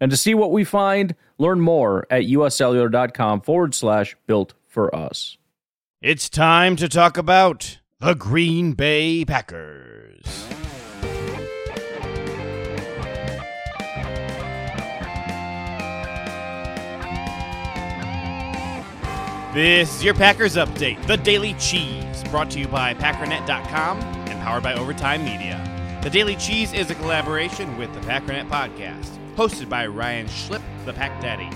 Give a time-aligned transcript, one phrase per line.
[0.00, 5.36] And to see what we find, learn more at uscellular.com forward slash built for us.
[6.00, 10.46] It's time to talk about the Green Bay Packers.
[19.52, 24.62] This is your Packers Update, the Daily Cheese, brought to you by Packernet.com and powered
[24.62, 25.60] by Overtime Media.
[26.04, 30.92] The Daily Cheese is a collaboration with the Packernet Podcast, hosted by Ryan Schlip, the
[30.92, 31.48] Pack Daddy.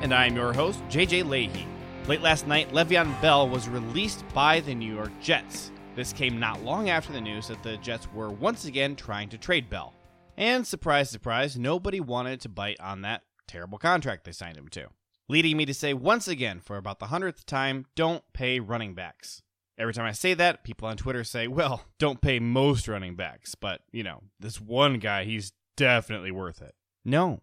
[0.00, 1.66] And I am your host, JJ Leahy.
[2.06, 5.72] Late last night, Le'Veon Bell was released by the New York Jets.
[5.96, 9.38] This came not long after the news that the Jets were once again trying to
[9.38, 9.92] trade Bell.
[10.36, 14.90] And surprise, surprise, nobody wanted to bite on that terrible contract they signed him to
[15.28, 19.42] leading me to say once again, for about the hundredth time, don't pay running backs.
[19.76, 23.56] Every time I say that, people on Twitter say, well, don't pay most running backs,
[23.56, 26.76] but, you know, this one guy, he's definitely worth it.
[27.04, 27.42] No,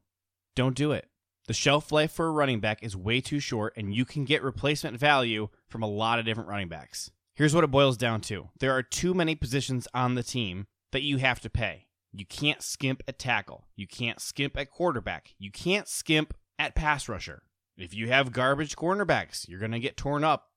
[0.56, 1.08] don't do it.
[1.47, 4.44] The shelf life for a running back is way too short, and you can get
[4.44, 7.09] replacement value from a lot of different running backs.
[7.34, 11.02] Here's what it boils down to there are too many positions on the team that
[11.02, 11.88] you have to pay.
[12.12, 13.68] You can't skimp at tackle.
[13.75, 15.36] You can't skimp at quarterback.
[15.38, 17.44] You can't skimp at pass rusher.
[17.78, 20.50] If you have garbage cornerbacks, you're going to get torn up.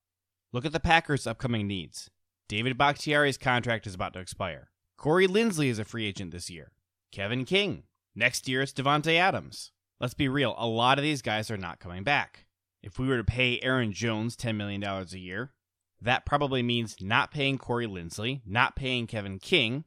[0.53, 2.11] Look at the Packers' upcoming needs.
[2.49, 4.71] David Bakhtiari's contract is about to expire.
[4.99, 6.73] Corey Linsley is a free agent this year.
[7.13, 7.85] Kevin King.
[8.15, 9.73] Next year, it's Davante Adams.
[10.01, 12.47] Let's be real, a lot of these guys are not coming back.
[12.83, 15.53] If we were to pay Aaron Jones $10 million a year,
[16.01, 19.85] that probably means not paying Corey Linsley, not paying Kevin King,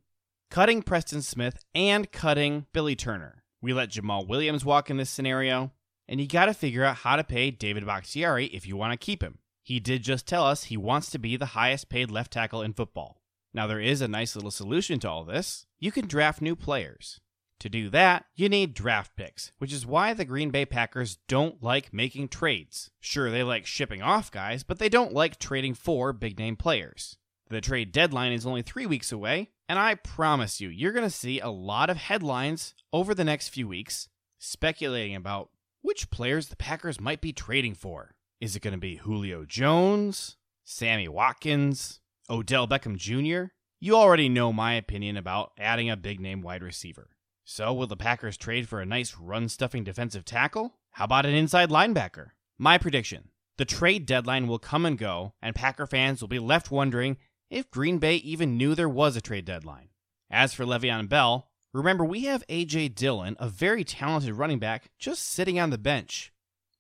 [0.50, 3.44] cutting Preston Smith, and cutting Billy Turner.
[3.62, 5.72] We let Jamaal Williams walk in this scenario
[6.08, 9.06] and you got to figure out how to pay David Bakhtiari if you want to
[9.06, 9.40] keep him.
[9.64, 12.74] He did just tell us he wants to be the highest paid left tackle in
[12.74, 13.22] football.
[13.54, 15.66] Now, there is a nice little solution to all this.
[15.80, 17.20] You can draft new players.
[17.60, 21.64] To do that, you need draft picks, which is why the Green Bay Packers don't
[21.64, 22.92] like making trades.
[23.00, 27.18] Sure, they like shipping off guys, but they don't like trading for big name players.
[27.50, 31.10] The trade deadline is only three weeks away, and I promise you, you're going to
[31.10, 35.50] see a lot of headlines over the next few weeks speculating about
[35.82, 38.16] which players the Packers might be trading for.
[38.42, 42.00] Is it going to be Julio Jones, Sammy Watkins,
[42.30, 43.52] Odell Beckham Jr.?
[43.80, 47.15] You already know my opinion about adding a big name wide receiver.
[47.46, 50.74] So, will the Packers trade for a nice run stuffing defensive tackle?
[50.92, 52.32] How about an inside linebacker?
[52.58, 56.70] My prediction the trade deadline will come and go, and Packer fans will be left
[56.70, 57.16] wondering
[57.50, 59.88] if Green Bay even knew there was a trade deadline.
[60.30, 62.88] As for Le'Veon Bell, Remember, we have A.J.
[62.88, 66.32] Dillon, a very talented running back, just sitting on the bench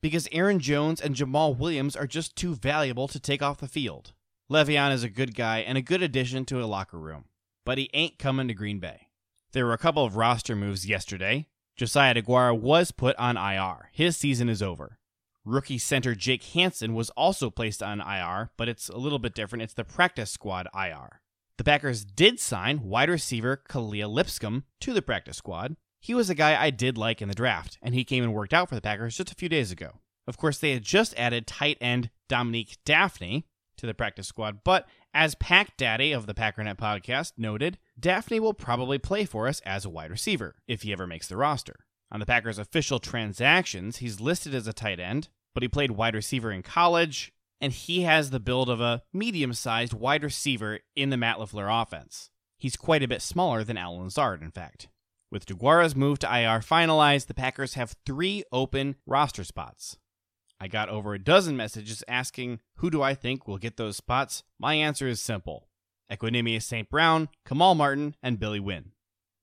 [0.01, 4.13] because Aaron Jones and Jamaal Williams are just too valuable to take off the field.
[4.49, 7.25] Le'Veon is a good guy and a good addition to a locker room,
[7.65, 9.04] but he ain't coming to Green Bay.
[9.55, 11.47] There were a couple of roster moves yesterday.
[11.77, 13.89] Josiah Deguara was put on IR.
[13.93, 14.99] His season is over.
[15.45, 19.63] Rookie center Jake Hanson was also placed on IR, but it's a little bit different.
[19.63, 21.21] It's the practice squad IR.
[21.57, 25.77] The Packers did sign wide receiver Kalija Lipscomb to the practice squad.
[26.01, 28.53] He was a guy I did like in the draft, and he came and worked
[28.53, 30.01] out for the Packers just a few days ago.
[30.27, 33.45] Of course, they had just added tight end Dominique Dafney
[33.77, 38.53] to the practice squad, but as Pack Daddy of the Packernet podcast noted, Dafney will
[38.53, 41.85] probably play for us as a wide receiver if he ever makes the roster.
[42.11, 46.15] On the Packers' official transactions, he's listed as a tight end, but he played wide
[46.15, 47.31] receiver in college,
[47.61, 51.81] and he has the build of a medium sized wide receiver in the Matt LaFleur
[51.81, 52.29] offense.
[52.57, 54.89] He's quite a bit smaller than Allen Lazard, in fact.
[55.31, 59.97] With Deguara's move to IR finalized, the Packers have three open roster spots.
[60.59, 64.43] I got over a dozen messages asking who do I think will get those spots.
[64.59, 65.67] My answer is simple
[66.11, 66.89] Equanimeous St.
[66.89, 68.91] Brown, Kamal Martin, and Billy Winn.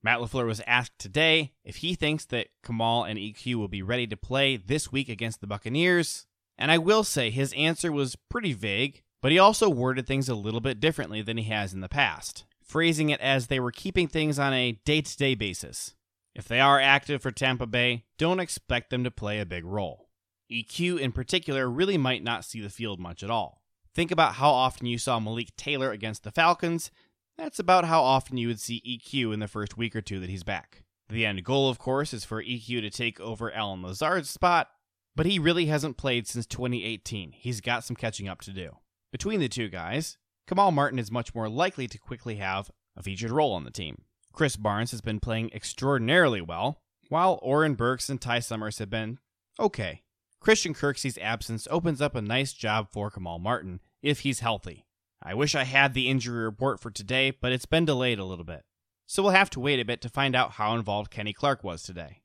[0.02, 4.06] Matt LaFleur was asked today if he thinks that Kamal and EQ will be ready
[4.08, 6.26] to play this week against the Buccaneers.
[6.58, 10.34] And I will say his answer was pretty vague, but he also worded things a
[10.34, 14.08] little bit differently than he has in the past, phrasing it as they were keeping
[14.08, 15.94] things on a day to day basis.
[16.34, 20.08] If they are active for Tampa Bay, don't expect them to play a big role.
[20.52, 23.62] EQ in particular really might not see the field much at all.
[23.94, 26.90] Think about how often you saw Malik Taylor against the Falcons.
[27.36, 30.30] That's about how often you would see EQ in the first week or two that
[30.30, 30.84] he's back.
[31.08, 34.68] The end goal, of course, is for EQ to take over Allen Lazard's spot,
[35.14, 37.32] but he really hasn't played since 2018.
[37.32, 38.76] He's got some catching up to do.
[39.10, 40.16] Between the two guys,
[40.46, 44.02] Kamal Martin is much more likely to quickly have a featured role on the team.
[44.34, 49.18] Krys Barnes has been playing extraordinarily well, while Oren Burks and Ty Summers have been
[49.60, 50.02] okay.
[50.42, 54.86] Christian Kirksey's absence opens up a nice job for Kamal Martin if he's healthy.
[55.22, 58.44] I wish I had the injury report for today, but it's been delayed a little
[58.44, 58.64] bit.
[59.06, 61.84] So we'll have to wait a bit to find out how involved Kenny Clark was
[61.84, 62.22] today.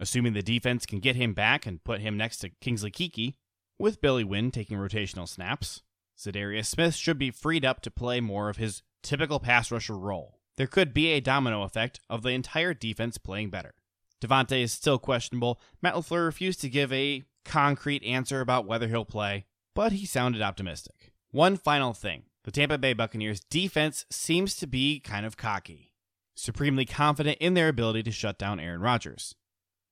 [0.00, 3.34] Assuming the defense can get him back and put him next to Kingsley Keke,
[3.78, 5.82] with Billy Winn taking rotational snaps,
[6.18, 10.38] Za'Darius Smith should be freed up to play more of his typical pass rusher role.
[10.56, 13.74] There could be a domino effect of the entire defense playing better.
[14.20, 15.60] Davante is still questionable.
[15.82, 20.42] Matt LaFleur refused to give a concrete answer about whether he'll play, but he sounded
[20.42, 21.12] optimistic.
[21.30, 25.92] One final thing the Tampa Bay Buccaneers defense seems to be kind of cocky,
[26.34, 29.34] supremely confident in their ability to shut down Aaron Rodgers.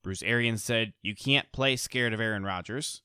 [0.02, 3.02] Bruce Arians said, You can't play scared of Aaron Rodgers.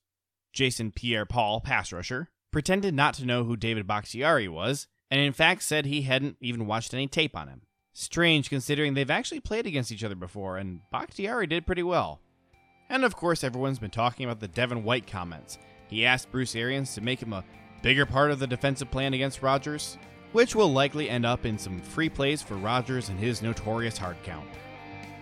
[0.54, 5.34] Jason Pierre Paul, pass rusher, pretended not to know who David Bakhtiari was, and in
[5.34, 7.64] fact said he hadn't even watched any tape on him.
[7.94, 12.22] Strange considering they've actually played against each other before, and Bakhtiari did pretty well.
[12.90, 15.58] And of course, everyone's been talking about the Devin White comments.
[15.88, 17.44] He asked Bruce Arians to make him a
[17.82, 19.98] bigger part of the defensive plan against Rodgers,
[20.32, 24.18] which will likely end up in some free plays for Rodgers and his notorious hard
[24.24, 24.48] count.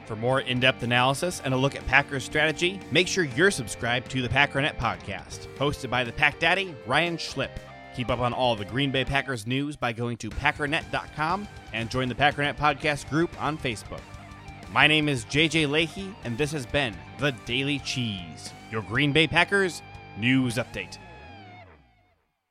[0.05, 4.09] For more in depth analysis and a look at Packers strategy, make sure you're subscribed
[4.11, 7.51] to the Packernet podcast, hosted by the Pack Daddy, Ryan Schlip.
[7.95, 12.07] Keep up on all the Green Bay Packers news by going to packernet.com and join
[12.07, 14.01] the Packernet podcast group on Facebook.
[14.71, 19.27] My name is JJ Leahy, and this has been The Daily Cheese, your Green Bay
[19.27, 19.81] Packers
[20.17, 20.97] news update.